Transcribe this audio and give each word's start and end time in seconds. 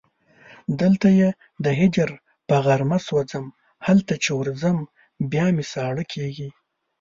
دلته 0.81 1.07
یې 1.19 1.29
د 1.65 1.65
هجر 1.79 2.09
په 2.47 2.55
غارمه 2.65 2.97
سوځم 3.07 3.45
هلته 3.87 4.13
چې 4.23 4.31
ورځم 4.39 4.77
بیا 5.31 5.47
مې 5.55 5.65
ساړه 5.73 6.03
کېږي 6.13 6.49